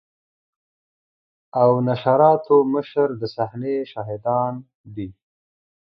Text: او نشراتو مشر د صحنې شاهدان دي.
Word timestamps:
او 1.61 1.71
نشراتو 1.87 2.55
مشر 2.73 3.07
د 3.21 3.21
صحنې 3.35 3.75
شاهدان 3.91 4.53
دي. 4.95 5.09